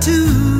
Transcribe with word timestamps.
To. 0.00 0.51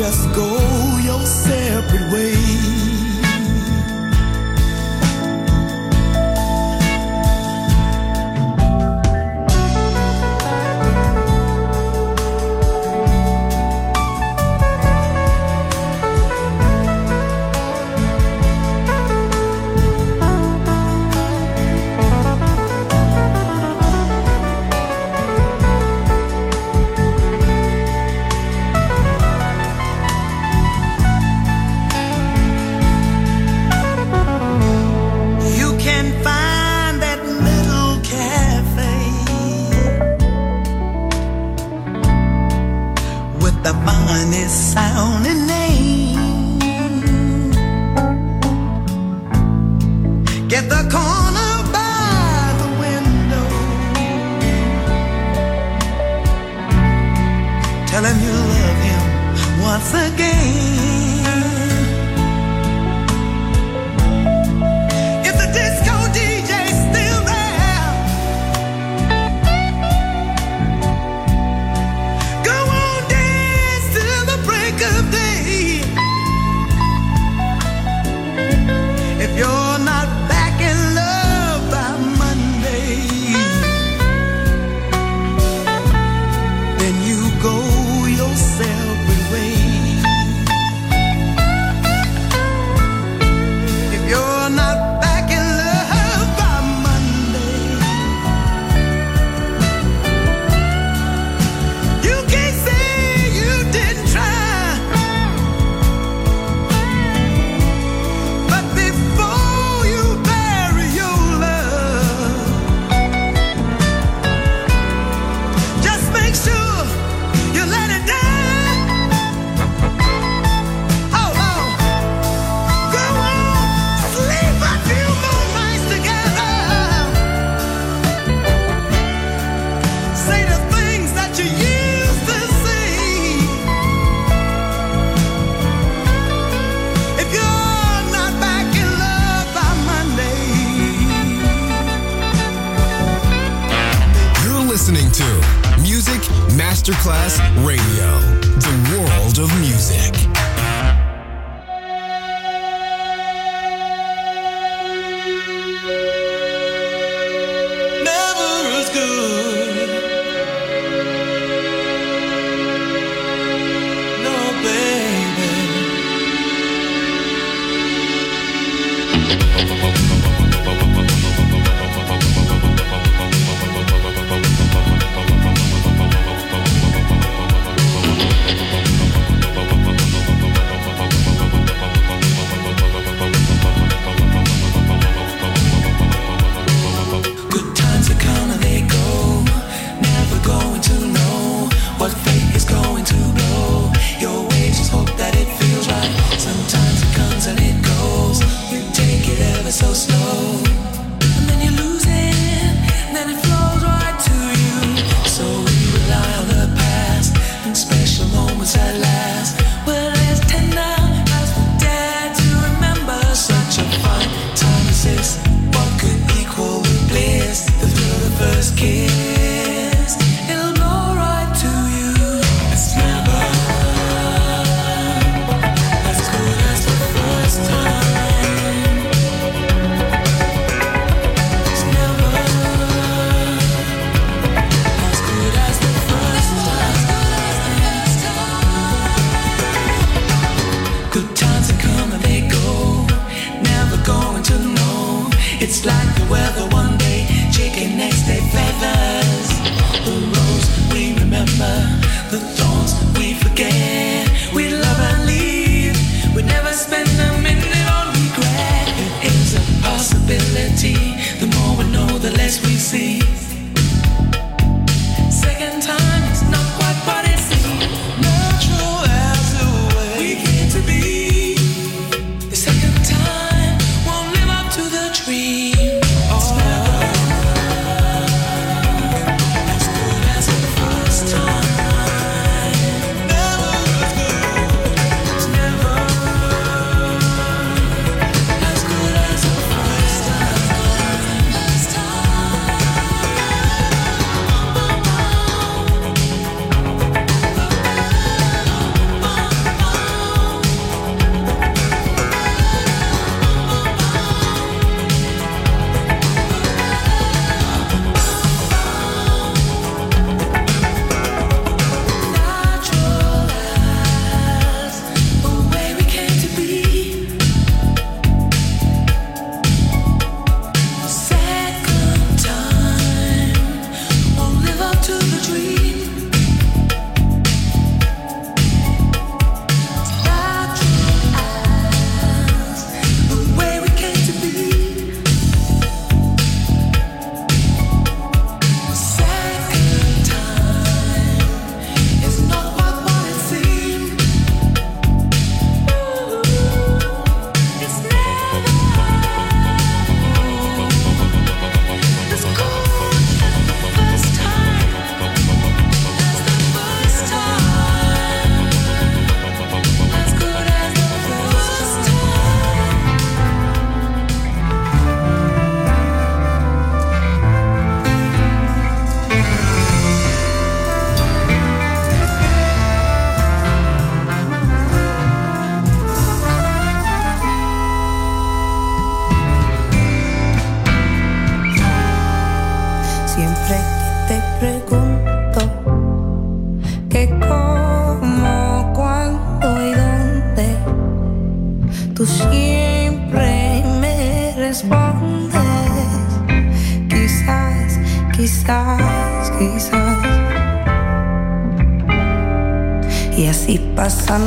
just 0.00 0.32
go 0.32 0.56
your 1.04 1.26
separate 1.26 2.10
ways. 2.10 2.49
Tell 58.02 58.14
him 58.14 58.24
you 58.24 58.32
love 58.32 58.82
him 58.82 59.60
once 59.60 59.92
again. 59.92 60.99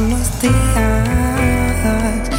buenos 0.03 0.41
días. 0.41 2.32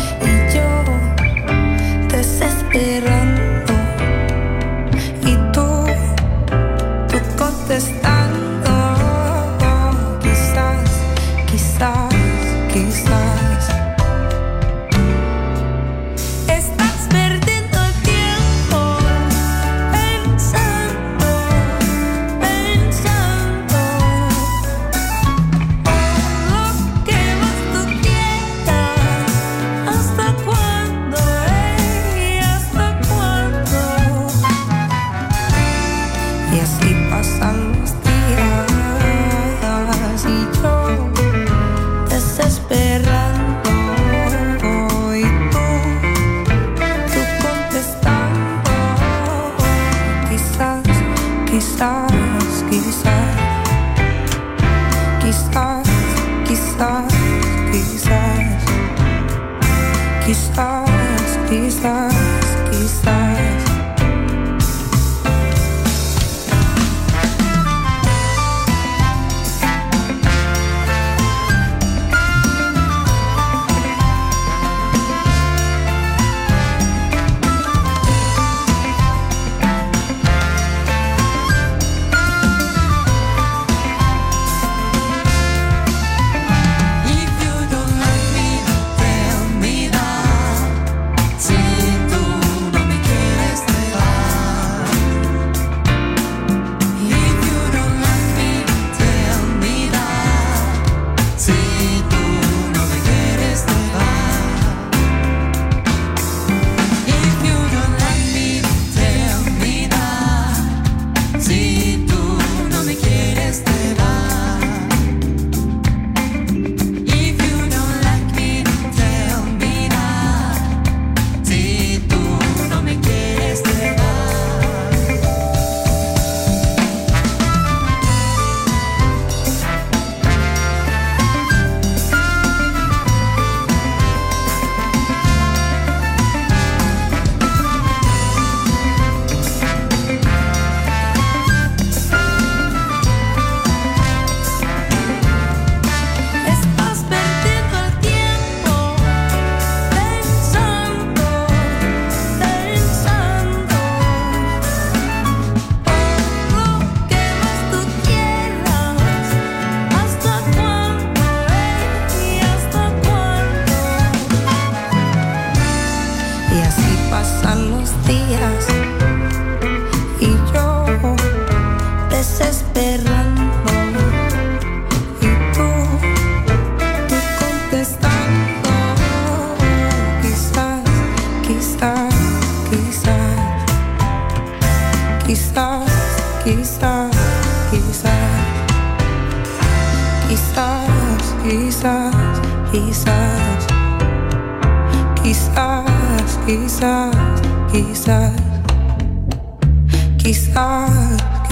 To 61.84 62.13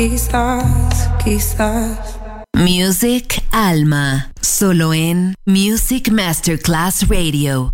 quizás, 0.09 1.09
quizás. 1.23 2.19
Music 2.57 3.41
Alma, 3.53 4.33
solo 4.41 4.93
en 4.93 5.35
Music 5.47 6.11
Masterclass 6.11 7.07
Radio. 7.09 7.73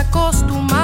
acostumbrado. 0.00 0.79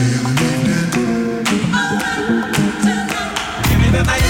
Give 0.00 0.08
me 3.80 3.90
the 3.90 4.02
night. 4.06 4.29